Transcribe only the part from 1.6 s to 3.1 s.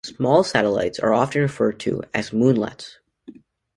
to as moonlets.